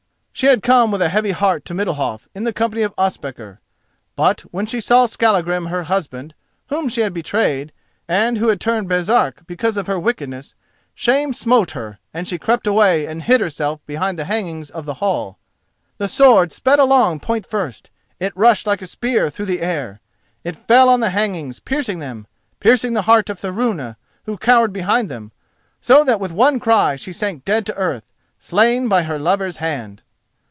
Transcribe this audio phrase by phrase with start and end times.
[0.33, 3.59] She had come with a heavy heart to Middalhof in the company of Ospakar;
[4.15, 7.71] but when she saw Skallagrim, her husband—whom she had betrayed,
[8.07, 13.05] and who had turned Baresark because of her wickedness—shame smote her, and she crept away
[13.05, 15.37] and hid herself behind the hangings of the hall.
[15.99, 20.01] The sword sped along point first, it rushed like a spear through the air.
[20.43, 22.25] It fell on the hangings, piercing them,
[22.59, 23.95] piercing the heart of Thorunna,
[24.25, 25.33] who cowered behind them,
[25.81, 30.01] so that with one cry she sank dead to earth, slain by her lover's hand.